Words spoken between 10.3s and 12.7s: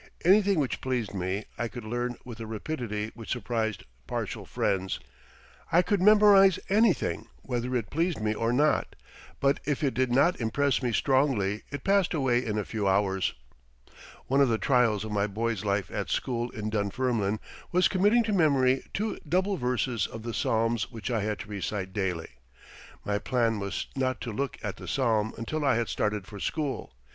impress me strongly it passed away in a